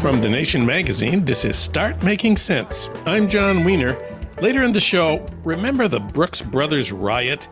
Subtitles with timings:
[0.00, 2.88] From The Nation magazine, this is Start Making Sense.
[3.06, 3.98] I'm Jon Wiener.
[4.40, 7.48] Later in the show, remember the Brooks Brothers riot?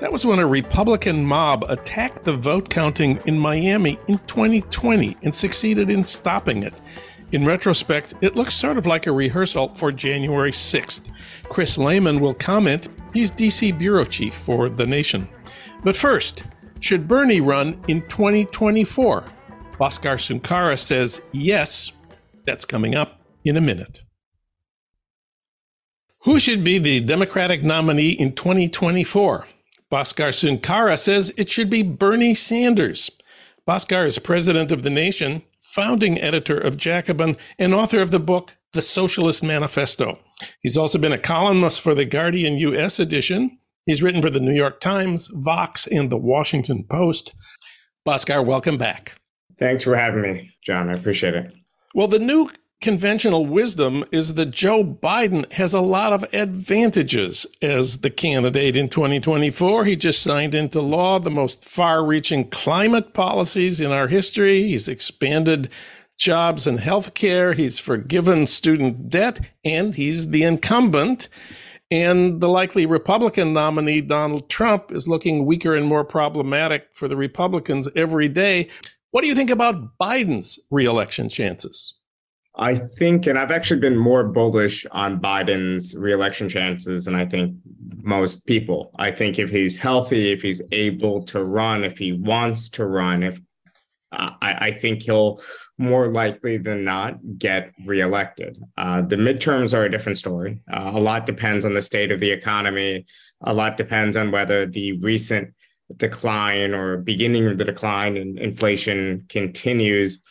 [0.00, 5.34] That was when a Republican mob attacked the vote counting in Miami in 2020 and
[5.34, 6.74] succeeded in stopping it.
[7.32, 11.02] In retrospect, it looks sort of like a rehearsal for January 6th.
[11.44, 12.88] Chris Lehmann will comment.
[13.12, 15.28] He's DC bureau chief for The Nation.
[15.84, 16.44] But first,
[16.80, 19.24] should Bernie run in 2024?
[19.72, 21.92] Bhaskar Sunkara says yes.
[22.46, 24.02] That's coming up in a minute.
[26.24, 29.46] Who should be the Democratic nominee in 2024?
[29.90, 33.10] Bhaskar Sunkara says it should be Bernie Sanders.
[33.66, 38.56] Bhaskar is president of The Nation, founding editor of Jacobin, and author of the book
[38.72, 40.20] The Socialist Manifesto.
[40.60, 43.58] He's also been a columnist for The Guardian US edition.
[43.86, 47.34] He's written for The New York Times, Vox, and The Washington Post.
[48.06, 49.20] Bhaskar, welcome back.
[49.58, 50.88] Thanks for having me, John.
[50.88, 51.52] I appreciate it.
[51.94, 57.98] Well, the new conventional wisdom is that Joe Biden has a lot of advantages as
[57.98, 59.84] the candidate in 2024.
[59.84, 64.64] He just signed into law the most far reaching climate policies in our history.
[64.64, 65.70] He's expanded
[66.22, 67.52] jobs and health care.
[67.52, 71.28] He's forgiven student debt, and he's the incumbent.
[71.90, 77.16] And the likely Republican nominee, Donald Trump, is looking weaker and more problematic for the
[77.16, 78.68] Republicans every day.
[79.10, 81.94] What do you think about Biden's reelection chances?
[82.56, 87.56] I think, and I've actually been more bullish on Biden's reelection chances than I think
[88.02, 88.92] most people.
[88.98, 93.22] I think if he's healthy, if he's able to run, if he wants to run,
[93.22, 93.40] if
[94.12, 95.40] I, I, think he'll
[95.82, 98.58] more likely than not get reelected.
[98.78, 100.60] Uh, the midterms are a different story.
[100.72, 103.04] Uh, a lot depends on the state of the economy.
[103.42, 105.52] A lot depends on whether the recent
[105.96, 110.22] decline or beginning of the decline in inflation continues.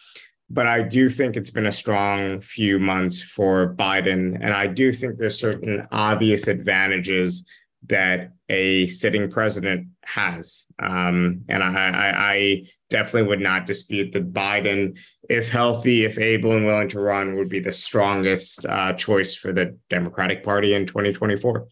[0.49, 4.37] But I do think it's been a strong few months for Biden.
[4.41, 7.47] And I do think there's certain obvious advantages
[7.87, 10.65] that a sitting president has.
[10.79, 14.99] Um, and I, I, I, definitely would not dispute that Biden,
[15.29, 19.53] if healthy, if able and willing to run, would be the strongest uh, choice for
[19.53, 21.67] the Democratic Party in 2024.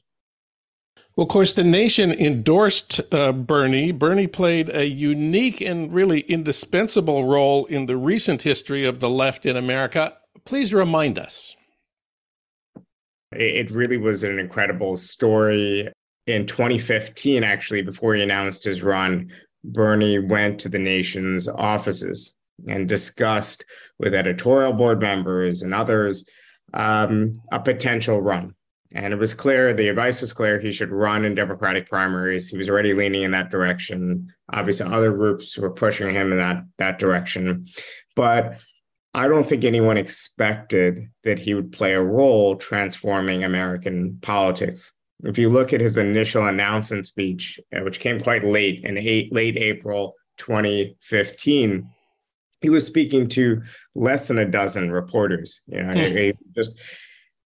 [1.16, 3.92] Well, of course, the nation endorsed uh, Bernie.
[3.92, 9.46] Bernie played a unique and really indispensable role in the recent history of the left
[9.46, 10.16] in America.
[10.46, 11.58] Please remind us.
[13.34, 15.92] It really was an incredible story.
[16.30, 19.32] In 2015, actually, before he announced his run,
[19.64, 22.34] Bernie went to the nation's offices
[22.68, 23.66] and discussed
[23.98, 26.28] with editorial board members and others
[26.74, 28.54] um, a potential run
[28.92, 32.50] and it was clear, the advice was clear, he should run in Democratic primaries.
[32.50, 34.34] He was already leaning in that direction.
[34.52, 37.66] Obviously, other groups were pushing him in that, that direction.
[38.16, 38.58] But
[39.14, 44.92] I don't think anyone expected that he would play a role transforming American politics.
[45.24, 49.34] If you look at his initial announcement speech, uh, which came quite late in eight,
[49.34, 51.90] late April 2015,
[52.62, 53.62] he was speaking to
[53.96, 55.62] less than a dozen reporters.
[55.68, 56.18] You know, mm.
[56.18, 56.80] he just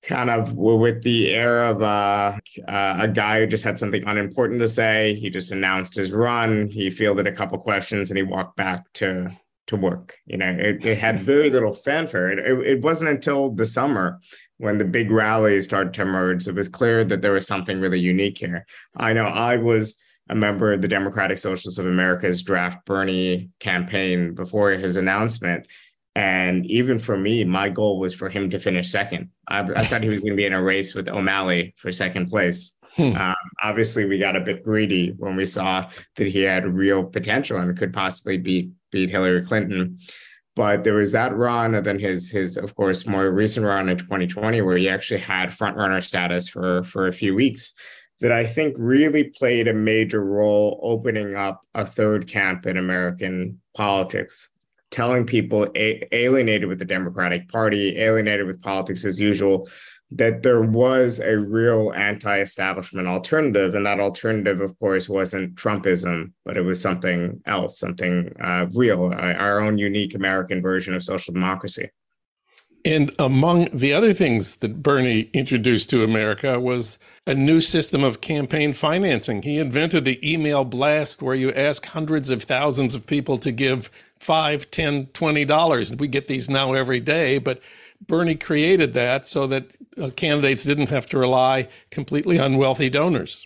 [0.03, 2.37] kind of with the air of uh,
[2.69, 5.15] uh, a guy who just had something unimportant to say.
[5.15, 6.69] He just announced his run.
[6.69, 9.31] He fielded a couple questions and he walked back to
[9.73, 10.15] to work.
[10.27, 12.31] You know, it, it had very little fanfare.
[12.31, 14.21] It, it, it, wasn't until the summer
[14.59, 16.47] when the big rallies started to emerge.
[16.47, 18.67] It was clear that there was something really unique here.
[18.97, 24.35] I know I was a member of the Democratic Socialists of America's draft Bernie campaign
[24.35, 25.67] before his announcement.
[26.15, 29.31] And even for me, my goal was for him to finish second.
[29.49, 32.29] I, I thought he was going to be in a race with O'Malley for second
[32.29, 32.73] place.
[32.97, 33.17] Hmm.
[33.17, 37.59] Um, obviously, we got a bit greedy when we saw that he had real potential
[37.59, 39.99] and could possibly beat beat Hillary Clinton.
[40.55, 43.99] But there was that run, and then his his of course more recent run in
[43.99, 47.73] 2020, where he actually had front runner status for for a few weeks.
[48.21, 53.61] That I think really played a major role opening up a third camp in American
[53.75, 54.53] politics
[54.93, 59.69] telling people a- alienated with the Democratic Party, alienated with politics as usual,
[60.17, 66.57] that there was a real anti-establishment alternative, and that alternative, of course, wasn't Trumpism, but
[66.57, 71.33] it was something else, something uh, real, uh, our own unique American version of social
[71.33, 71.91] democracy.
[72.85, 76.99] And among the other things that Bernie introduced to America was
[77.29, 79.43] a new system of campaign financing.
[79.43, 83.89] He invented the email blast where you ask hundreds of thousands of people to give
[84.19, 85.95] five, ten, twenty dollars.
[85.95, 87.61] We get these now every day, but
[88.07, 89.71] Bernie created that so that
[90.01, 93.45] uh, candidates didn't have to rely completely on wealthy donors.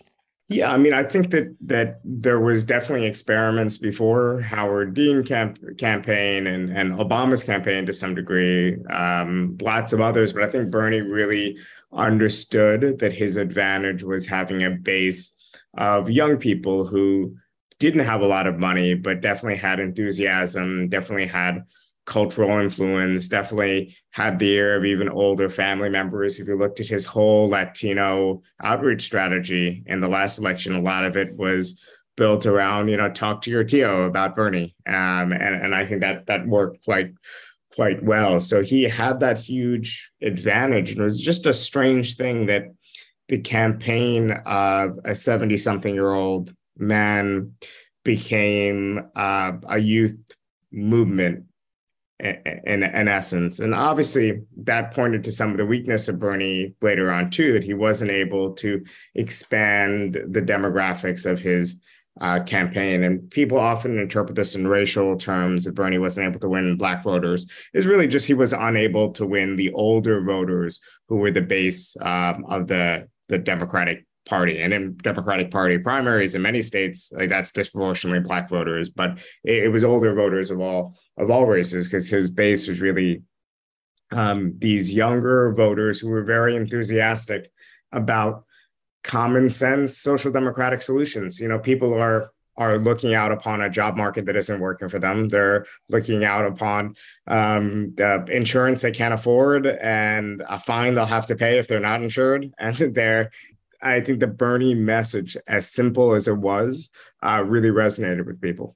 [0.49, 5.59] Yeah, I mean, I think that that there was definitely experiments before Howard Dean camp,
[5.77, 10.31] campaign and and Obama's campaign to some degree, um, lots of others.
[10.31, 11.57] But I think Bernie really
[11.91, 15.35] understood that his advantage was having a base
[15.77, 17.35] of young people who
[17.79, 21.63] didn't have a lot of money, but definitely had enthusiasm, definitely had
[22.07, 26.39] cultural influence, definitely had the ear of even older family members.
[26.39, 31.03] If you looked at his whole Latino outreach strategy in the last election, a lot
[31.03, 31.79] of it was
[32.15, 34.73] built around, you know, talk to your Tio about Bernie.
[34.87, 37.13] Um, and, and I think that that worked quite
[37.75, 38.41] quite well.
[38.41, 40.91] So he had that huge advantage.
[40.91, 42.63] And it was just a strange thing that
[43.27, 47.51] the campaign of a 70 something year old man
[48.03, 50.17] became uh, a youth
[50.71, 51.46] movement
[52.19, 53.59] in, in essence.
[53.59, 57.63] And obviously, that pointed to some of the weakness of Bernie later on, too, that
[57.63, 58.83] he wasn't able to
[59.13, 61.79] expand the demographics of his
[62.19, 63.03] uh, campaign.
[63.03, 67.03] And people often interpret this in racial terms that Bernie wasn't able to win black
[67.03, 67.45] voters.
[67.73, 71.95] It's really just he was unable to win the older voters who were the base
[72.01, 77.29] um, of the, the Democratic party and in democratic party primaries in many states like
[77.29, 81.87] that's disproportionately black voters but it, it was older voters of all of all races
[81.87, 83.21] because his base was really
[84.11, 87.51] um, these younger voters who were very enthusiastic
[87.91, 88.45] about
[89.03, 93.95] common sense social democratic solutions you know people are are looking out upon a job
[93.95, 95.29] market that isn't working for them.
[95.29, 96.95] They're looking out upon
[97.27, 101.79] um, the insurance they can't afford and a fine they'll have to pay if they're
[101.79, 102.51] not insured.
[102.59, 103.31] And they're
[103.81, 106.89] I think the Bernie message, as simple as it was,
[107.21, 108.75] uh, really resonated with people.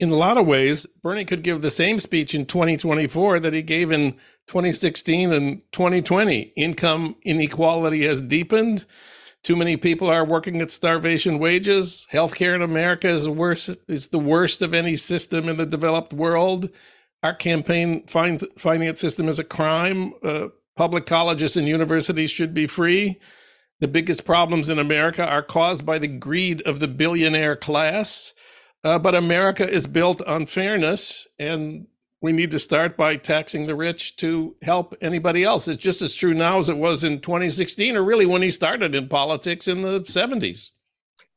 [0.00, 3.62] In a lot of ways, Bernie could give the same speech in 2024 that he
[3.62, 4.12] gave in
[4.46, 6.52] 2016 and 2020.
[6.56, 8.86] Income inequality has deepened.
[9.42, 12.06] Too many people are working at starvation wages.
[12.12, 16.70] Healthcare in America is worse is the worst of any system in the developed world.
[17.24, 20.12] Our campaign finds finance system is a crime.
[20.22, 23.18] Uh, public colleges and universities should be free.
[23.80, 28.32] The biggest problems in America are caused by the greed of the billionaire class.
[28.84, 31.86] Uh, but America is built on fairness, and
[32.20, 35.68] we need to start by taxing the rich to help anybody else.
[35.68, 38.94] It's just as true now as it was in 2016, or really when he started
[38.94, 40.70] in politics in the 70s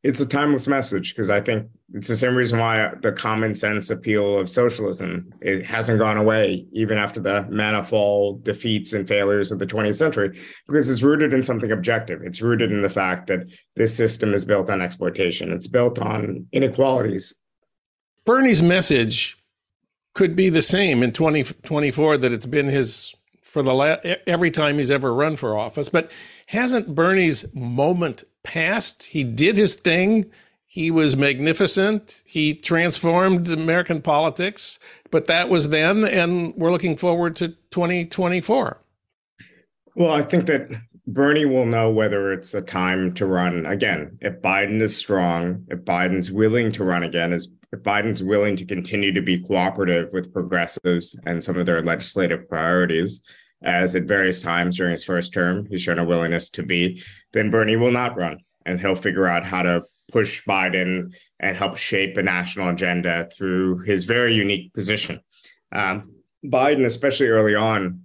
[0.03, 3.91] it's a timeless message because I think it's the same reason why the common sense
[3.91, 9.59] appeal of socialism it hasn't gone away even after the manifold defeats and failures of
[9.59, 12.21] the 20th century because it's rooted in something objective.
[12.23, 13.41] It's rooted in the fact that
[13.75, 15.51] this system is built on exploitation.
[15.51, 17.35] It's built on inequalities.
[18.25, 19.37] Bernie's message
[20.13, 23.13] could be the same in 2024 that it's been his
[23.43, 26.11] for the last every time he's ever run for office, but
[26.47, 29.03] hasn't Bernie's moment passed?
[29.03, 30.29] He did his thing.
[30.65, 32.21] He was magnificent.
[32.25, 34.79] He transformed American politics,
[35.09, 38.77] but that was then, and we're looking forward to 2024.
[39.95, 40.69] Well, I think that
[41.07, 44.17] Bernie will know whether it's a time to run again.
[44.21, 48.65] If Biden is strong, if Biden's willing to run again, is if Biden's willing to
[48.65, 53.23] continue to be cooperative with progressives and some of their legislative priorities,
[53.63, 57.01] as at various times during his first term he's shown a willingness to be,
[57.33, 61.77] then Bernie will not run and he'll figure out how to push Biden and help
[61.77, 65.21] shape a national agenda through his very unique position.
[65.71, 68.01] Um, Biden, especially early on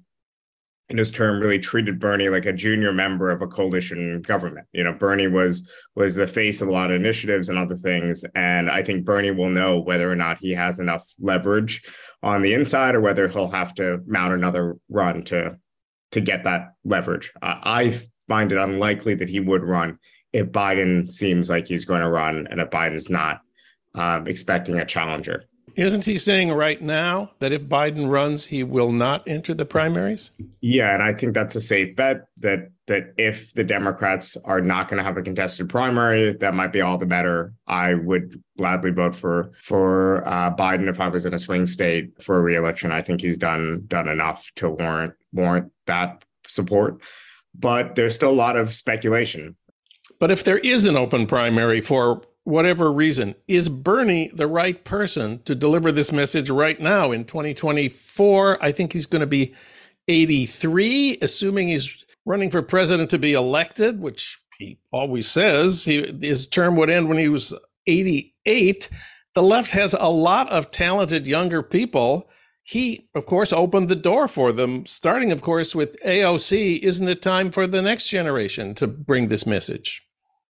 [0.89, 4.67] in his term, really treated Bernie like a junior member of a coalition government.
[4.73, 8.25] You know, Bernie was was the face of a lot of initiatives and other things,
[8.35, 11.83] and I think Bernie will know whether or not he has enough leverage
[12.23, 15.59] on the inside or whether he'll have to mount another run to
[16.13, 17.33] to get that leverage.
[17.43, 19.99] Uh, I find it unlikely that he would run
[20.33, 23.41] if Biden seems like he's going to run and if Biden's not
[23.95, 25.45] um, expecting a challenger.
[25.77, 30.31] Isn't he saying right now that if Biden runs, he will not enter the primaries?
[30.63, 34.89] Yeah, and I think that's a safe bet that that if the Democrats are not
[34.89, 37.53] going to have a contested primary, that might be all the better.
[37.67, 42.23] I would gladly vote for for uh, Biden if I was in a swing state
[42.23, 42.91] for a reelection.
[42.91, 47.03] I think he's done done enough to warrant warrant that support.
[47.55, 49.57] But there's still a lot of speculation.
[50.19, 55.43] But if there is an open primary for whatever reason, is Bernie the right person
[55.45, 58.63] to deliver this message right now in 2024?
[58.65, 59.53] I think he's going to be
[60.07, 65.85] 83, assuming he's running for president to be elected, which he always says.
[65.85, 67.53] He, his term would end when he was
[67.89, 68.89] 88.
[69.35, 72.31] The left has a lot of talented younger people.
[72.63, 76.79] He, of course, opened the door for them, starting, of course, with AOC.
[76.79, 80.06] Isn't it time for the next generation to bring this message?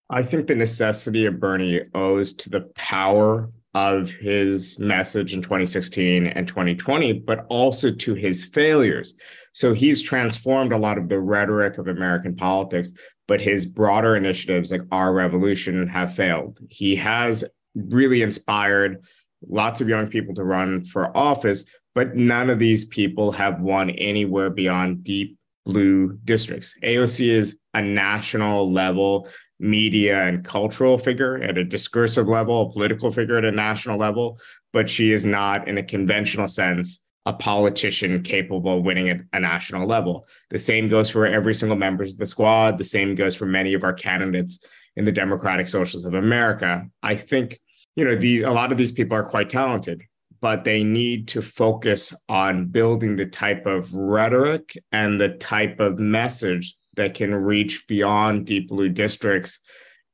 [0.08, 6.28] I think the necessity of Bernie owes to the power of his message in 2016
[6.28, 9.14] and 2020, but also to his failures.
[9.52, 12.92] So he's transformed a lot of the rhetoric of American politics,
[13.28, 16.58] but his broader initiatives like Our Revolution have failed.
[16.70, 17.44] He has
[17.74, 19.04] really inspired
[19.46, 23.90] lots of young people to run for office, but none of these people have won
[23.90, 25.36] anywhere beyond deep
[25.66, 26.78] blue districts.
[26.82, 33.10] AOC is a national level media and cultural figure at a discursive level, a political
[33.10, 34.38] figure at a national level,
[34.72, 39.40] but she is not, in a conventional sense, a politician capable of winning at a
[39.40, 40.26] national level.
[40.50, 42.78] The same goes for every single member of the squad.
[42.78, 46.86] The same goes for many of our candidates in the Democratic Socialists of America.
[47.02, 47.58] I think,
[47.96, 50.04] you know, these a lot of these people are quite talented,
[50.40, 55.98] but they need to focus on building the type of rhetoric and the type of
[55.98, 59.60] message that can reach beyond deep blue districts.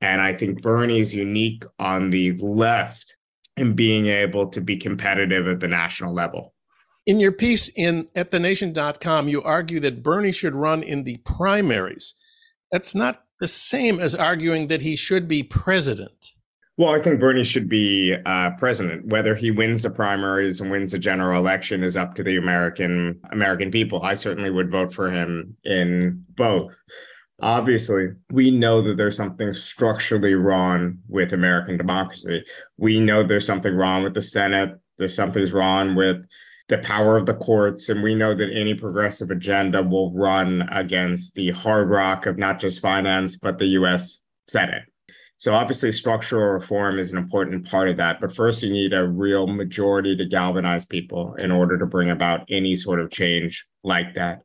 [0.01, 3.17] And I think Bernie's unique on the left
[3.57, 6.55] in being able to be competitive at the national level.
[7.07, 12.15] In your piece in at thenation.com, you argue that Bernie should run in the primaries.
[12.71, 16.31] That's not the same as arguing that he should be president.
[16.79, 19.07] Well, I think Bernie should be uh, president.
[19.07, 23.21] Whether he wins the primaries and wins the general election is up to the American
[23.31, 24.03] American people.
[24.03, 26.73] I certainly would vote for him in both.
[27.41, 32.43] Obviously, we know that there's something structurally wrong with American democracy.
[32.79, 34.71] We know there's something wrong with the Senate.
[34.97, 36.25] There's something wrong with
[36.69, 37.91] the power of the courts.
[37.91, 42.61] And we know that any progressive agenda will run against the hard rock of not
[42.61, 44.85] just finance, but the US Senate.
[45.43, 48.21] So obviously, structural reform is an important part of that.
[48.21, 52.47] But first, you need a real majority to galvanize people in order to bring about
[52.49, 54.43] any sort of change like that.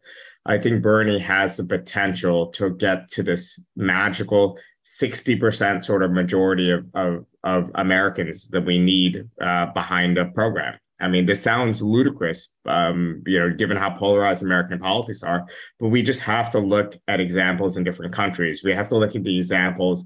[0.48, 6.72] I think Bernie has the potential to get to this magical 60% sort of majority
[6.72, 10.80] of, of, of Americans that we need uh, behind a program.
[11.00, 15.46] I mean, this sounds ludicrous, um, you know, given how polarized American politics are,
[15.80, 18.64] but we just have to look at examples in different countries.
[18.64, 20.06] We have to look at the examples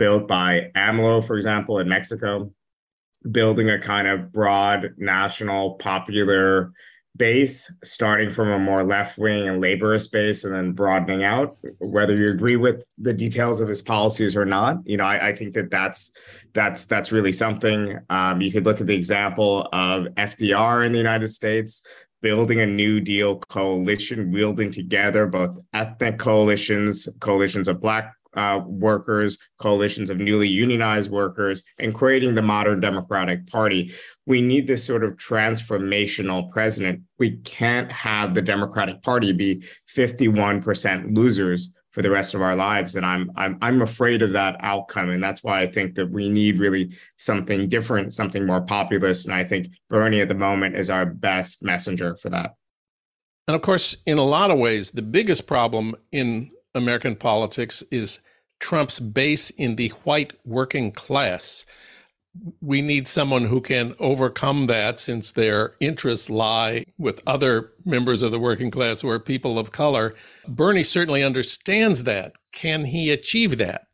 [0.00, 2.50] built by AMLO, for example, in Mexico,
[3.30, 6.72] building a kind of broad national popular
[7.16, 11.58] base, starting from a more left wing and laborist base and then broadening out.
[11.80, 15.34] Whether you agree with the details of his policies or not, you know, I, I
[15.34, 16.12] think that that's
[16.54, 17.98] that's that's really something.
[18.08, 21.82] Um, you could look at the example of FDR in the United States.
[22.22, 29.38] Building a New Deal coalition, wielding together both ethnic coalitions, coalitions of Black uh, workers,
[29.58, 33.92] coalitions of newly unionized workers, and creating the modern Democratic Party.
[34.26, 37.02] We need this sort of transformational president.
[37.18, 42.96] We can't have the Democratic Party be 51% losers for the rest of our lives.
[42.96, 45.10] And I'm I'm I'm afraid of that outcome.
[45.10, 49.26] And that's why I think that we need really something different, something more populist.
[49.26, 52.54] And I think Bernie at the moment is our best messenger for that.
[53.48, 58.20] And of course, in a lot of ways, the biggest problem in American politics is
[58.60, 61.64] Trump's base in the white working class.
[62.60, 68.30] We need someone who can overcome that since their interests lie with other members of
[68.30, 70.14] the working class who are people of color.
[70.46, 72.36] Bernie certainly understands that.
[72.52, 73.86] Can he achieve that?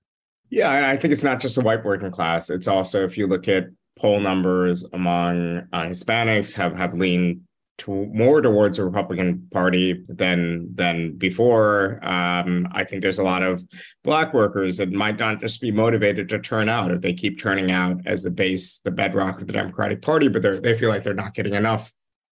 [0.50, 2.50] Yeah, I think it's not just a white working class.
[2.50, 3.68] It's also, if you look at
[3.98, 7.40] poll numbers among uh, Hispanics, have have leaned
[7.78, 12.00] to more towards the Republican Party than than before.
[12.02, 13.62] Um, I think there's a lot of
[14.02, 17.70] black workers that might not just be motivated to turn out if they keep turning
[17.70, 21.04] out as the base, the bedrock of the Democratic Party, but they they feel like
[21.04, 21.92] they're not getting enough.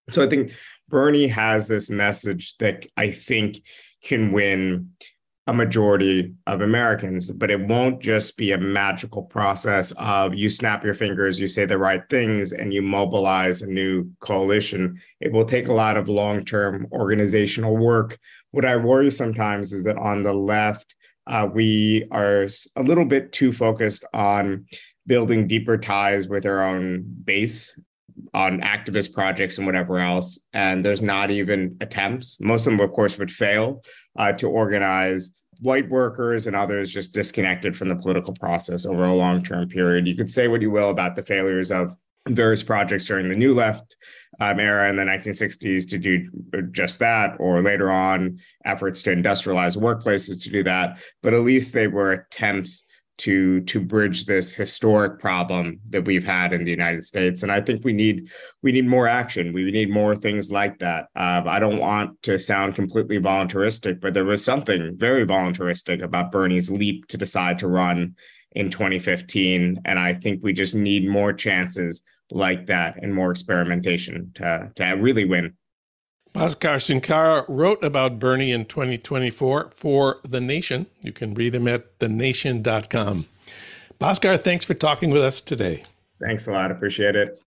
[0.10, 0.52] So I think
[0.90, 3.62] Bernie has this message that I think
[4.04, 4.92] can win
[5.48, 10.86] a majority of Americans, but it won't just be a magical process of you snap
[10.86, 14.98] your fingers, you say the right things, and you mobilize a new coalition.
[15.20, 18.18] It will take a lot of long term organizational work.
[18.52, 20.96] What I worry sometimes is that on the left,
[21.28, 22.48] uh, we are
[22.78, 24.66] a little bit too focused on
[25.06, 27.78] building deeper ties with our own base
[28.34, 30.40] on activist projects and whatever else.
[30.54, 32.40] And there's not even attempts.
[32.42, 33.84] Most of them, of course, would fail
[34.18, 39.13] uh, to organize white workers and others just disconnected from the political process over a
[39.13, 40.08] long term period.
[40.08, 41.96] You could say what you will about the failures of
[42.28, 43.96] various projects during the New Left
[44.40, 46.30] um, era in the 1960s to do
[46.72, 51.00] just that, or later on, efforts to industrialize workplaces to do that.
[51.22, 52.84] But at least they were attempts
[53.20, 57.43] to to bridge this historic problem that we've had in the United States.
[57.43, 59.53] And I think we need we need more action.
[59.53, 61.05] We need more things like that.
[61.15, 66.32] Uh, I don't want to sound completely voluntaristic, but there was something very voluntaristic about
[66.32, 68.15] Bernie's leap to decide to run
[68.53, 69.82] in 2015.
[69.86, 74.84] And I think we just need more chances like that and more experimentation to, to
[74.93, 75.53] really win.
[76.34, 80.88] Bhaskar Sunkara wrote about Bernie in 2024 for The Nation.
[81.02, 83.28] You can read him at thenation.com.
[84.02, 85.84] Bhaskar, thanks for talking with us today.
[86.20, 86.72] Thanks a lot.
[86.72, 87.40] Appreciate it.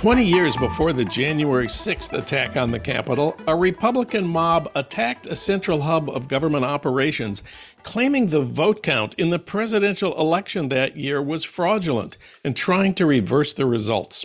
[0.00, 5.36] 20 years before the January 6th attack on the Capitol, a Republican mob attacked a
[5.36, 7.42] central hub of government operations,
[7.82, 13.04] claiming the vote count in the presidential election that year was fraudulent and trying to
[13.04, 14.24] reverse the results.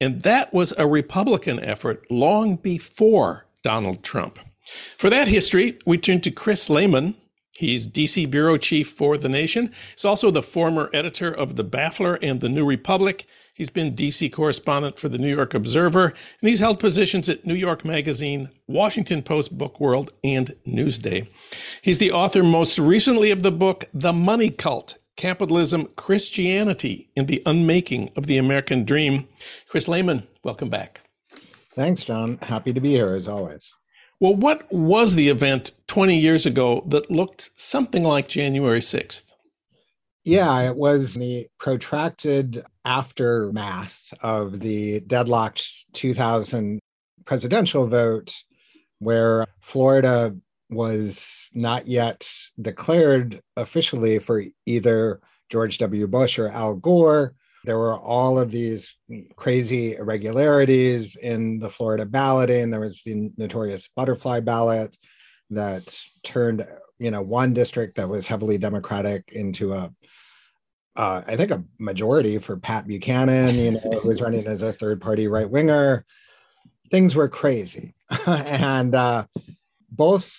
[0.00, 4.38] And that was a Republican effort long before Donald Trump.
[4.96, 7.14] For that history, we turn to Chris Lehmann.
[7.58, 9.70] He's DC Bureau Chief for The Nation.
[9.94, 13.26] He's also the former editor of The Baffler and The New Republic.
[13.60, 17.52] He's been DC correspondent for the New York Observer, and he's held positions at New
[17.52, 21.28] York Magazine, Washington Post Book World, and Newsday.
[21.82, 27.42] He's the author most recently of the book, The Money Cult Capitalism, Christianity, and the
[27.44, 29.28] Unmaking of the American Dream.
[29.68, 31.02] Chris Lehmann, welcome back.
[31.74, 32.38] Thanks, John.
[32.40, 33.76] Happy to be here as always.
[34.20, 39.30] Well, what was the event 20 years ago that looked something like January 6th?
[40.24, 46.80] Yeah, it was the protracted aftermath of the deadlocked 2000
[47.24, 48.34] presidential vote,
[48.98, 50.34] where Florida
[50.70, 52.28] was not yet
[52.60, 56.06] declared officially for either George W.
[56.06, 57.34] Bush or Al Gore.
[57.64, 58.96] There were all of these
[59.36, 62.70] crazy irregularities in the Florida balloting.
[62.70, 64.96] There was the notorious butterfly ballot
[65.50, 66.66] that turned,
[66.98, 69.92] you know, one district that was heavily Democratic into a
[70.96, 75.00] uh, I think a majority for Pat Buchanan, you know, was running as a third
[75.00, 76.04] party right winger.
[76.90, 77.94] Things were crazy.
[78.26, 79.24] and uh,
[79.90, 80.34] both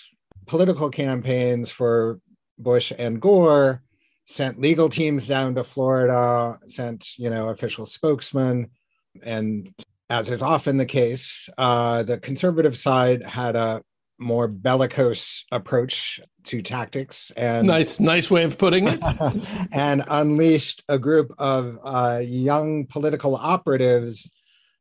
[0.45, 2.19] political campaigns for
[2.57, 3.81] Bush and Gore
[4.25, 8.69] sent legal teams down to Florida, sent, you know, official spokesmen.
[9.23, 9.73] And
[10.09, 13.81] as is often the case, uh, the conservative side had a
[14.21, 19.03] more bellicose approach to tactics and nice nice way of putting it.
[19.71, 24.31] and unleashed a group of uh, young political operatives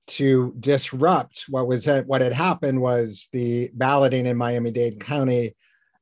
[0.07, 5.55] to disrupt what was what had happened was the balloting in Miami-Dade County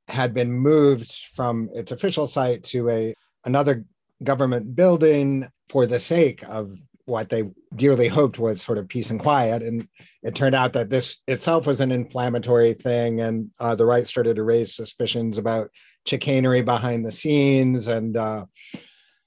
[0.08, 3.84] had been moved from its official site to a another
[4.22, 7.44] government building for the sake of what they
[7.74, 9.62] dearly hoped was sort of peace and quiet.
[9.62, 9.88] And
[10.22, 13.20] it turned out that this itself was an inflammatory thing.
[13.20, 15.70] And uh, the right started to raise suspicions about
[16.06, 17.86] chicanery behind the scenes.
[17.86, 18.46] And uh,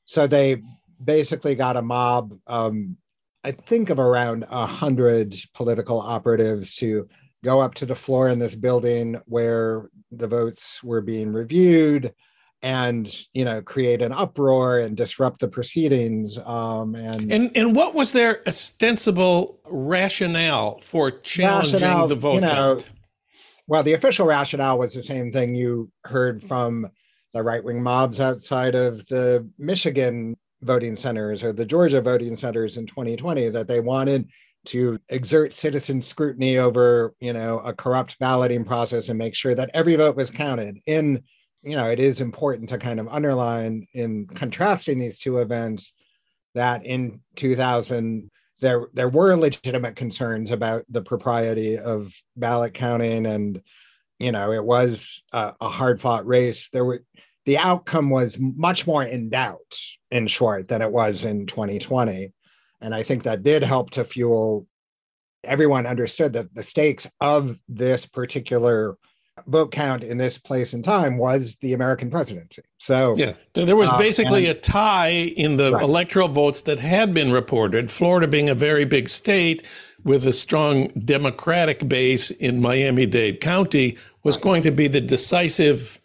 [0.05, 0.61] so they
[1.03, 2.97] basically got a mob, um,
[3.43, 7.07] I think of around a hundred political operatives to
[7.43, 12.13] go up to the floor in this building where the votes were being reviewed
[12.63, 17.93] and you know create an uproar and disrupt the proceedings um, and and and what
[17.93, 22.85] was their ostensible rationale for challenging rationale, the vote you know, count?
[23.67, 26.87] well the official rationale was the same thing you heard from
[27.33, 32.85] the right-wing mobs outside of the michigan voting centers or the georgia voting centers in
[32.85, 34.29] 2020 that they wanted
[34.63, 39.71] to exert citizen scrutiny over you know a corrupt balloting process and make sure that
[39.73, 41.23] every vote was counted in
[41.63, 45.93] you know, it is important to kind of underline in contrasting these two events
[46.55, 53.61] that in 2000 there there were legitimate concerns about the propriety of ballot counting and
[54.19, 56.69] you know it was a, a hard fought race.
[56.69, 57.03] There were
[57.45, 59.75] the outcome was much more in doubt
[60.11, 62.31] in short than it was in 2020
[62.81, 64.67] and i think that did help to fuel
[65.43, 68.95] everyone understood that the stakes of this particular
[69.47, 72.61] vote count in this place and time was the American presidency.
[72.77, 75.83] So yeah, there was uh, basically uh, and, a tie in the right.
[75.83, 77.91] electoral votes that had been reported.
[77.91, 79.67] Florida being a very big state
[80.03, 84.43] with a strong Democratic base in Miami-Dade County was right.
[84.43, 85.99] going to be the decisive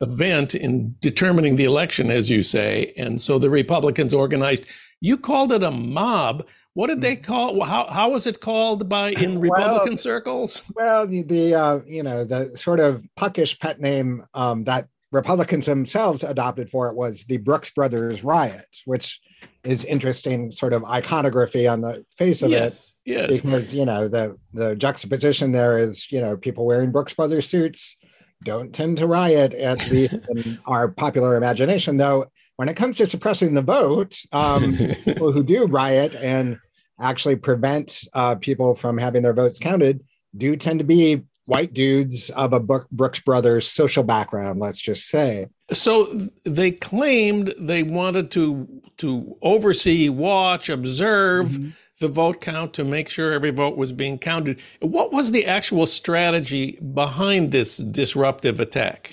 [0.00, 2.92] event in determining the election, as you say.
[2.96, 4.64] And so the Republicans organized.
[5.00, 6.46] You called it a mob.
[6.78, 7.24] What did they mm.
[7.24, 7.64] call?
[7.64, 10.62] How how was it called by in Republican well, circles?
[10.76, 16.22] Well, the, uh, you know the sort of puckish pet name um, that Republicans themselves
[16.22, 19.20] adopted for it was the Brooks Brothers riot, which
[19.64, 23.10] is interesting sort of iconography on the face of yes, it.
[23.10, 27.48] Yes, because you know the the juxtaposition there is you know people wearing Brooks Brothers
[27.48, 27.96] suits
[28.44, 33.06] don't tend to riot at the in our popular imagination, though when it comes to
[33.06, 36.58] suppressing the vote, um, people who do riot and
[37.00, 40.04] actually prevent uh, people from having their votes counted
[40.36, 45.48] do tend to be white dudes of a Brooks Brothers social background, let's just say.
[45.72, 51.70] So they claimed they wanted to to oversee, watch, observe mm-hmm.
[52.00, 54.60] the vote count to make sure every vote was being counted.
[54.80, 59.12] What was the actual strategy behind this disruptive attack?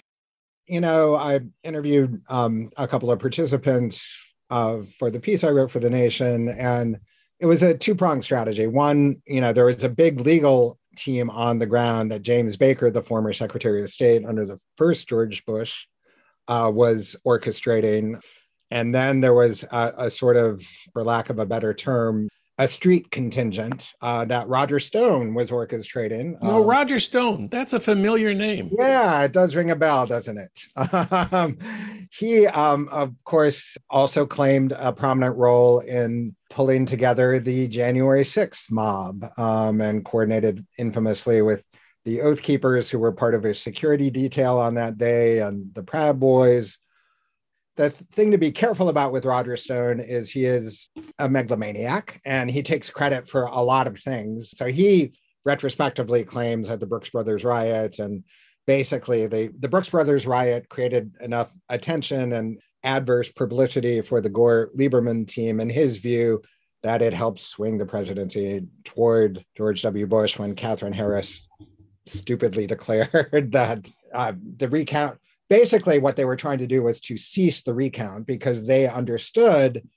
[0.67, 4.17] You know, I interviewed um, a couple of participants
[4.49, 6.99] uh, for the piece I wrote for the Nation, and
[7.39, 8.67] it was a two pronged strategy.
[8.67, 12.89] One, you know, there was a big legal team on the ground that James Baker,
[12.89, 15.85] the former Secretary of State under the first George Bush,
[16.47, 18.21] uh, was orchestrating.
[18.71, 22.67] And then there was a, a, sort of, for lack of a better term, a
[22.67, 26.41] street contingent uh, that Roger Stone was orchestrating.
[26.41, 27.49] No, um, Roger Stone.
[27.51, 28.71] That's a familiar name.
[28.77, 30.61] Yeah, it does ring a bell, doesn't it?
[31.33, 31.57] um,
[32.11, 38.71] he, um, of course, also claimed a prominent role in pulling together the January 6th
[38.71, 41.63] mob um, and coordinated infamously with
[42.05, 45.83] the Oath Keepers, who were part of a security detail on that day, and the
[45.83, 46.77] Proud Boys
[47.75, 52.49] the thing to be careful about with Roger Stone is he is a megalomaniac and
[52.49, 54.53] he takes credit for a lot of things.
[54.55, 58.23] So he retrospectively claims that the Brooks Brothers riot and
[58.65, 64.71] basically the, the Brooks Brothers riot created enough attention and adverse publicity for the Gore
[64.77, 66.41] Lieberman team, in his view,
[66.83, 70.05] that it helped swing the presidency toward George W.
[70.05, 71.47] Bush when Katherine Harris
[72.05, 75.17] stupidly declared that uh, the recount
[75.49, 79.87] basically what they were trying to do was to cease the recount because they understood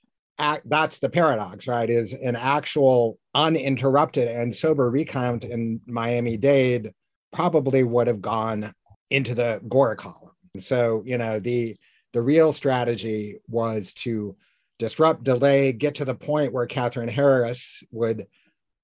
[0.65, 6.93] that's the paradox right is an actual uninterrupted and sober recount in miami-dade
[7.33, 8.73] probably would have gone
[9.09, 10.31] into the gore column.
[10.57, 11.75] So you know the
[12.13, 14.35] the real strategy was to
[14.77, 18.25] disrupt delay get to the point where katherine harris would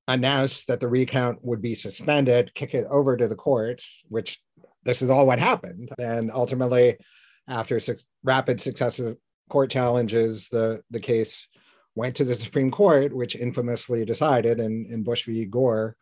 [0.08, 4.40] announce that the recount would be suspended kick it over to the courts which
[4.86, 5.90] this is all what happened.
[6.00, 6.98] And ultimately,
[7.48, 9.18] after su- rapid successive
[9.50, 11.48] court challenges, the, the case
[11.96, 15.46] went to the Supreme Court, which infamously decided in, in Bush v.
[15.46, 15.96] Gore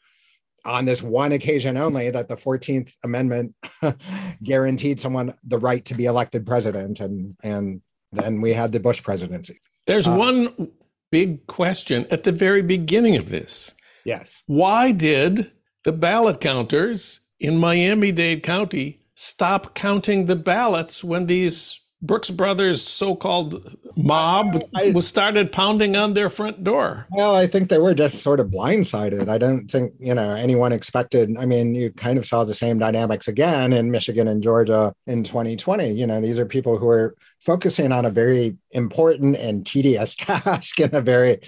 [0.66, 3.56] on this one occasion only that the 14th Amendment
[4.44, 7.00] guaranteed someone the right to be elected president.
[7.00, 9.60] And, and then we had the Bush presidency.
[9.86, 10.72] There's uh, one
[11.12, 13.74] big question at the very beginning of this.
[14.06, 14.42] Yes.
[14.48, 15.52] Why did
[15.84, 22.86] the ballot counters in Miami Dade County stop counting the ballots when these Brooks Brothers
[22.86, 27.08] so-called mob I, I, was started pounding on their front door.
[27.12, 29.30] Well, I think they were just sort of blindsided.
[29.30, 31.34] I don't think you know anyone expected.
[31.38, 35.24] I mean, you kind of saw the same dynamics again in Michigan and Georgia in
[35.24, 35.92] 2020.
[35.92, 40.80] You know, these are people who are focusing on a very important and tedious task
[40.82, 41.40] in a very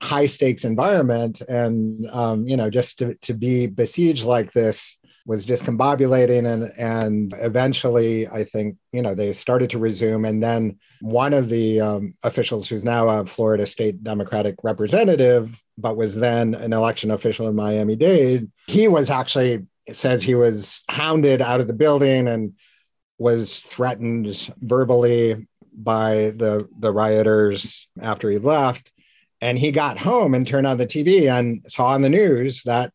[0.00, 4.96] high stakes environment, and um, you know, just to, to be besieged like this
[5.26, 10.24] was discombobulating and and eventually I think you know they started to resume.
[10.24, 15.96] And then one of the um, officials who's now a Florida state Democratic representative but
[15.96, 21.42] was then an election official in Miami Dade he was actually says he was hounded
[21.42, 22.54] out of the building and
[23.18, 28.92] was threatened verbally by the the rioters after he left.
[29.40, 32.92] And he got home and turned on the TV and saw on the news that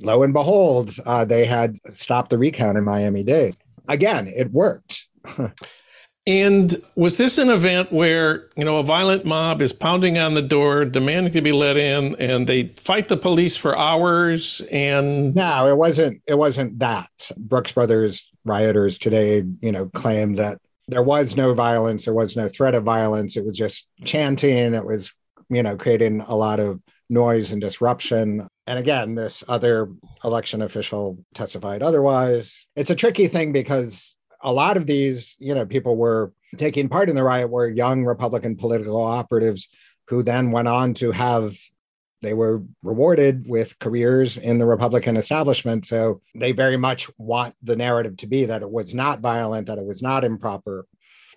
[0.00, 3.56] lo and behold, uh, they had stopped the recount in Miami Dade.
[3.88, 5.06] Again, it worked.
[6.26, 10.42] and was this an event where, you know, a violent mob is pounding on the
[10.42, 15.66] door, demanding to be let in, and they fight the police for hours and No,
[15.66, 17.10] it wasn't it wasn't that.
[17.36, 22.48] Brooks Brothers rioters today, you know, claimed that there was no violence, there was no
[22.48, 23.36] threat of violence.
[23.36, 25.12] It was just chanting, it was,
[25.48, 28.46] you know, creating a lot of noise and disruption.
[28.70, 29.90] And again, this other
[30.22, 32.68] election official testified otherwise.
[32.76, 37.08] It's a tricky thing because a lot of these, you know, people were taking part
[37.08, 39.68] in the riot were young Republican political operatives
[40.06, 41.58] who then went on to have
[42.22, 45.84] they were rewarded with careers in the Republican establishment.
[45.84, 49.78] So they very much want the narrative to be that it was not violent, that
[49.78, 50.86] it was not improper.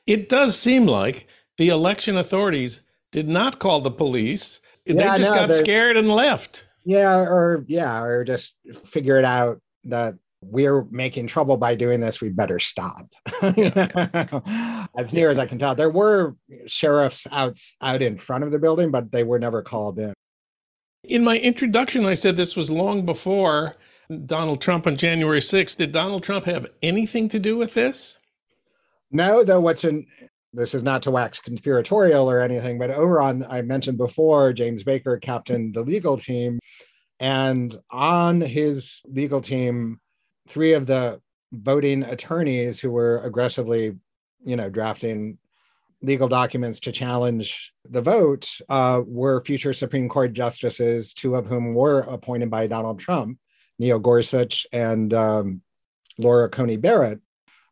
[0.05, 5.35] It does seem like the election authorities did not call the police they just no,
[5.35, 6.67] got scared and left.
[6.85, 12.21] Yeah, or yeah, or just figure it out that we're making trouble by doing this.
[12.21, 13.07] We better stop.
[13.41, 16.35] as near as I can tell, there were
[16.67, 20.13] sheriffs out out in front of the building, but they were never called in.
[21.03, 23.75] In my introduction, I said this was long before
[24.25, 25.77] Donald Trump on January 6th.
[25.77, 28.17] Did Donald Trump have anything to do with this?
[29.11, 29.61] No, though.
[29.61, 30.07] What's in
[30.53, 34.83] this is not to wax conspiratorial or anything, but over on, I mentioned before, James
[34.83, 36.59] Baker captained the legal team.
[37.19, 39.99] And on his legal team,
[40.47, 43.97] three of the voting attorneys who were aggressively,
[44.45, 45.37] you know, drafting
[46.01, 51.73] legal documents to challenge the vote uh, were future Supreme Court justices, two of whom
[51.73, 53.39] were appointed by Donald Trump,
[53.79, 55.61] Neil Gorsuch and um,
[56.17, 57.21] Laura Coney Barrett.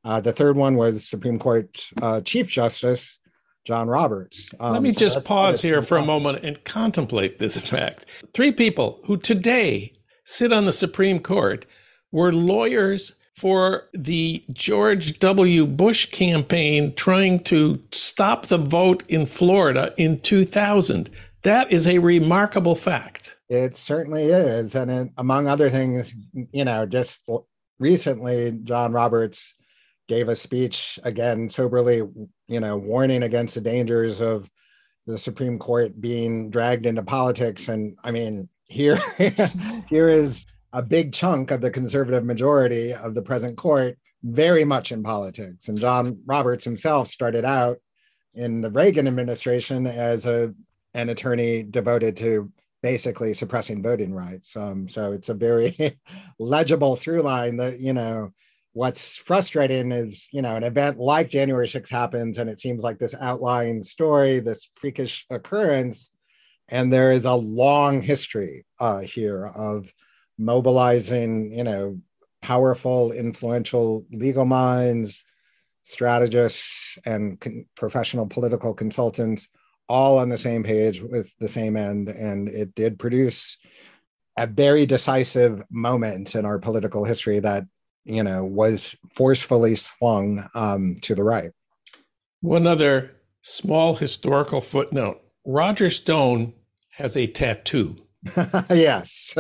[0.04, 3.20] Uh, the third one was Supreme Court uh, Chief Justice
[3.66, 4.50] John Roberts.
[4.60, 8.06] Um, Let me so just pause here for a moment and contemplate this fact.
[8.34, 9.94] Three people who today
[10.26, 11.66] sit on the Supreme Court
[12.12, 15.66] were lawyers for the George W.
[15.66, 21.10] Bush campaign trying to stop the vote in Florida in 2000.
[21.44, 23.38] That is a remarkable fact.
[23.50, 24.76] It certainly is.
[24.76, 27.28] And it, among other things, you know, just
[27.80, 29.56] recently, John Roberts
[30.12, 32.00] gave a speech again soberly
[32.48, 34.50] you know warning against the dangers of
[35.08, 37.70] the supreme court being dragged into politics.
[37.70, 39.00] And i mean here
[39.88, 44.92] here is a big chunk of the conservative majority of the present court very much
[44.92, 45.70] in politics.
[45.70, 47.78] And john roberts himself started out
[48.34, 50.54] in the reagan administration as a
[50.94, 52.52] an attorney devoted to
[52.84, 54.58] basically suppressing voting rights.
[54.58, 55.98] Um, so it's a very
[56.38, 58.34] legible through line that you know
[58.74, 62.98] what's frustrating is you know an event like january 6th happens and it seems like
[62.98, 66.12] this outlying story this freakish occurrence
[66.70, 69.92] and there is a long history uh, here of
[70.38, 72.00] mobilizing you know
[72.42, 75.24] powerful influential legal minds
[75.84, 79.50] strategists and con- professional political consultants
[79.90, 83.58] all on the same page with the same end and it did produce
[84.38, 87.66] a very decisive moment in our political history that
[88.06, 91.52] you know, was forcefully swung um, to the right.
[92.42, 93.12] One other
[93.42, 96.54] small historical footnote Roger Stone
[96.92, 97.98] has a tattoo.
[98.70, 99.36] yes,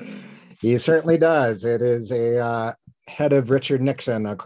[0.60, 1.64] he certainly does.
[1.64, 2.72] It is a uh,
[3.06, 4.36] head of Richard Nixon, a,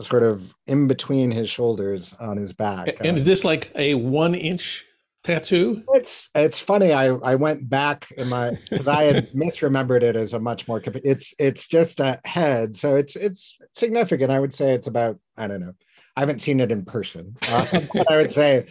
[0.00, 2.88] sort of in between his shoulders on his back.
[3.00, 4.84] And uh, is this like a one inch
[5.22, 5.82] tattoo?
[5.94, 6.92] It's it's funny.
[6.92, 10.82] I I went back in my because I had misremembered it as a much more.
[10.84, 14.30] It's it's just a head, so it's it's significant.
[14.30, 15.74] I would say it's about I don't know.
[16.16, 17.36] I haven't seen it in person.
[17.48, 17.80] Uh,
[18.10, 18.66] I would say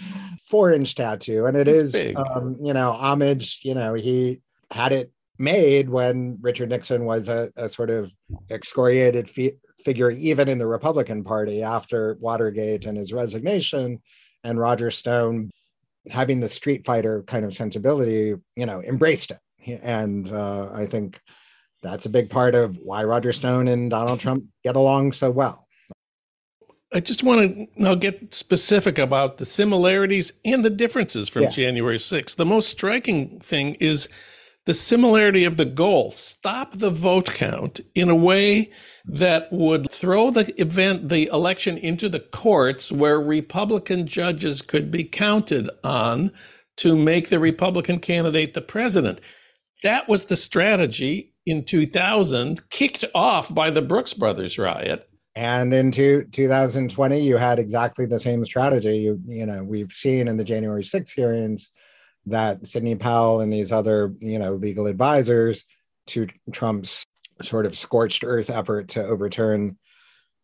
[0.48, 3.60] four inch tattoo, and it is um, you know homage.
[3.64, 8.12] You know he had it made when Richard Nixon was a, a sort of
[8.50, 14.02] excoriated fi- figure, even in the Republican Party after Watergate and his resignation.
[14.44, 15.52] And Roger Stone
[16.10, 19.80] having the street fighter kind of sensibility, you know, embraced it.
[19.84, 21.20] And uh, I think
[21.82, 25.68] that's a big part of why Roger Stone and Donald Trump get along so well.
[26.92, 31.50] I just want to now get specific about the similarities and the differences from yeah.
[31.50, 32.36] January 6th.
[32.36, 34.10] The most striking thing is
[34.66, 38.72] the similarity of the goal stop the vote count in a way
[39.06, 45.04] that would throw the event, the election into the courts where Republican judges could be
[45.04, 46.32] counted on
[46.78, 49.20] to make the Republican candidate the president.
[49.84, 55.10] That was the strategy in 2000, kicked off by the Brooks Brothers riot.
[55.36, 58.98] And in two, 2020, you had exactly the same strategy.
[58.98, 61.70] You, you know, we've seen in the January 6 hearings
[62.26, 65.64] that Sidney Powell and these other, you know, legal advisors
[66.08, 67.04] to Trump's
[67.42, 69.78] sort of scorched earth effort to overturn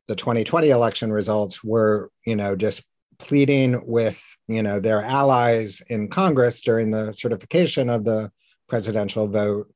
[0.08, 2.84] the 2020 election results were, you know, just
[3.18, 8.32] pleading with, you know, their allies in Congress during the certification of the
[8.68, 9.72] presidential vote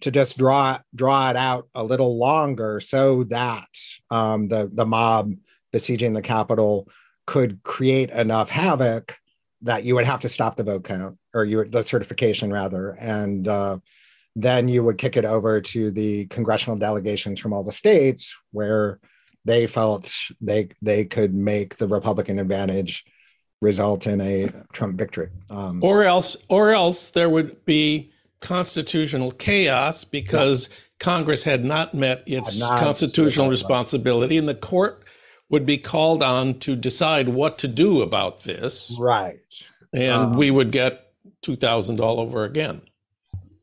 [0.00, 3.68] to just draw draw it out a little longer so that
[4.10, 5.32] um, the the mob
[5.72, 6.88] besieging the Capitol
[7.26, 9.16] could create enough havoc
[9.62, 12.90] that you would have to stop the vote count or you the certification rather.
[13.00, 13.78] And uh,
[14.36, 18.98] then you would kick it over to the congressional delegations from all the states where
[19.44, 23.04] they felt they they could make the Republican advantage
[23.60, 25.30] result in a Trump victory.
[25.50, 30.76] Um, or else, or else there would be constitutional chaos because yeah.
[31.00, 35.04] Congress had not met its not constitutional responsibility, and the court
[35.48, 38.94] would be called on to decide what to do about this.
[38.98, 39.40] Right,
[39.92, 42.82] and um, we would get two thousand all over again.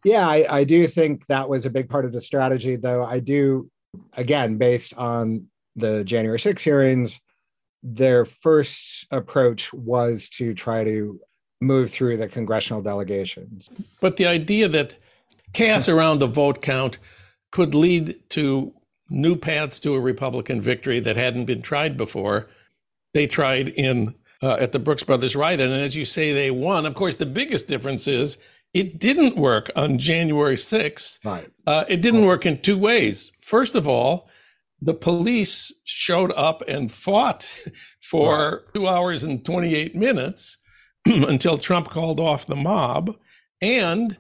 [0.04, 3.04] Yeah, I, I do think that was a big part of the strategy, though.
[3.04, 3.70] I do,
[4.14, 7.20] again, based on the January 6 hearings,
[7.84, 11.20] their first approach was to try to
[11.62, 13.70] move through the congressional delegations.
[14.00, 14.96] But the idea that
[15.54, 16.98] chaos around the vote count
[17.52, 18.74] could lead to
[19.10, 22.50] new paths to a Republican victory that hadn't been tried before,
[23.14, 25.60] they tried in uh, at the Brooks Brothers riot.
[25.60, 26.86] And as you say, they won.
[26.86, 28.38] Of course, the biggest difference is
[28.74, 31.24] it didn't work on January 6th.
[31.26, 31.50] Right.
[31.68, 33.32] Uh, it didn't work in two ways.
[33.42, 34.30] First of all,
[34.82, 37.54] the police showed up and fought
[38.02, 38.74] for right.
[38.74, 40.58] two hours and 28 minutes
[41.06, 43.16] until Trump called off the mob.
[43.62, 44.18] And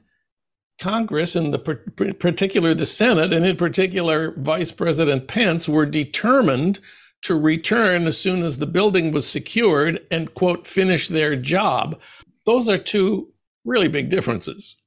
[0.80, 6.80] Congress, and the particular the Senate, and in particular Vice President Pence, were determined
[7.22, 12.00] to return as soon as the building was secured and quote finish their job.
[12.46, 13.32] Those are two
[13.66, 14.78] really big differences.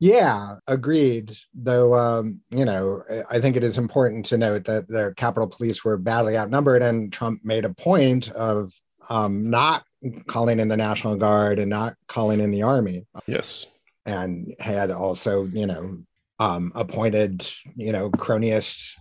[0.00, 1.36] Yeah, agreed.
[1.54, 5.84] Though, um, you know, I think it is important to note that the Capitol Police
[5.84, 8.72] were badly outnumbered, and Trump made a point of
[9.10, 9.84] um, not
[10.26, 13.06] calling in the National Guard and not calling in the Army.
[13.26, 13.66] Yes.
[14.06, 15.98] And had also, you know,
[16.38, 18.92] um, appointed, you know, cronyist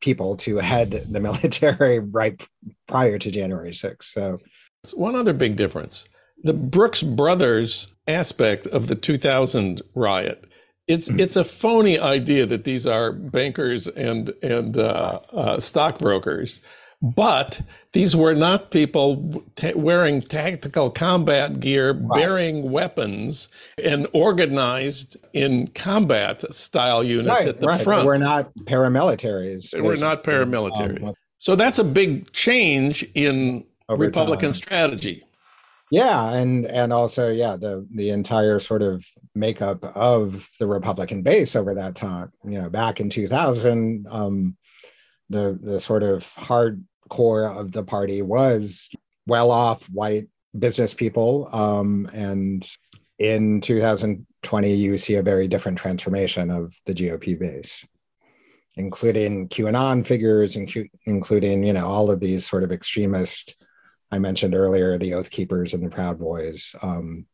[0.00, 2.42] people to head the military right
[2.86, 4.04] prior to January 6th.
[4.04, 4.38] So,
[4.94, 6.06] one other big difference
[6.42, 10.44] the Brooks Brothers aspect of the 2000 riot.
[10.86, 11.20] It's mm-hmm.
[11.20, 16.62] it's a phony idea that these are bankers and and uh, uh, stockbrokers,
[17.02, 17.60] but
[17.92, 22.18] these were not people t- wearing tactical combat gear, right.
[22.18, 23.50] bearing weapons,
[23.82, 27.82] and organized in combat style units right, at the right.
[27.82, 28.06] front.
[28.06, 29.72] We're not paramilitaries.
[29.72, 31.06] They were not paramilitary.
[31.06, 34.52] Um, so that's a big change in Republican time.
[34.52, 35.24] strategy
[35.90, 41.56] yeah and and also yeah the the entire sort of makeup of the republican base
[41.56, 44.56] over that time you know back in 2000 um
[45.30, 48.88] the the sort of hard core of the party was
[49.26, 52.68] well off white business people um and
[53.18, 57.84] in 2020 you see a very different transformation of the gop base
[58.76, 60.56] including qanon figures
[61.06, 63.56] including you know all of these sort of extremist
[64.10, 67.26] I mentioned earlier, the Oath Keepers and the Proud Boys, um,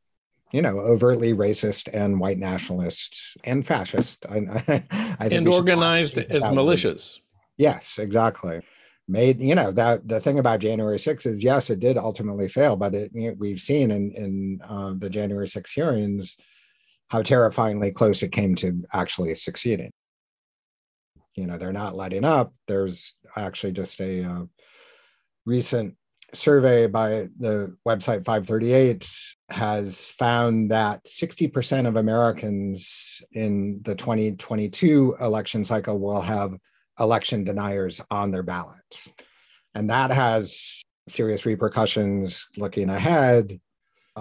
[0.52, 4.24] you know, overtly racist and white nationalists and fascist.
[4.28, 4.84] I,
[5.18, 7.18] I and organized as militias.
[7.56, 8.60] Yes, exactly.
[9.06, 12.74] Made you know that the thing about January 6th is yes, it did ultimately fail,
[12.74, 16.37] but it, you know, we've seen in in uh, the January 6th hearings
[17.08, 19.90] how terrifyingly close it came to actually succeeding.
[21.34, 22.54] You know, they're not letting up.
[22.66, 24.44] There's actually just a uh,
[25.44, 25.96] recent
[26.37, 29.09] survey by the website 538
[29.51, 36.55] has found that 60% of Americans in the 2022 election cycle will have
[36.99, 39.11] election deniers on their ballots.
[39.75, 43.61] And that has serious repercussions looking ahead.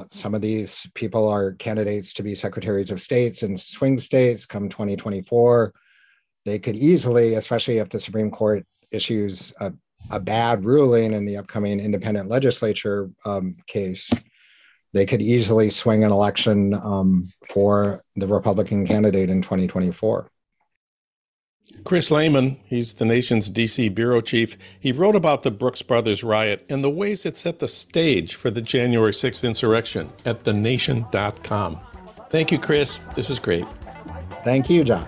[0.10, 4.67] Some of these people are candidates to be secretaries of states in swing states come
[4.67, 5.73] 2024.
[6.45, 9.71] They could easily, especially if the Supreme Court issues a
[10.11, 14.11] a bad ruling in the upcoming independent legislature um, case,
[14.93, 20.29] they could easily swing an election um, for the Republican candidate in 2024.
[21.83, 24.57] Chris Lehmann, he's the nation's DC bureau chief.
[24.79, 28.51] He wrote about the Brooks Brothers riot and the ways it set the stage for
[28.51, 31.79] the January 6th insurrection at thenation.com.
[32.29, 32.99] Thank you, Chris.
[33.15, 33.65] This was great.
[34.43, 35.07] Thank you, Jon.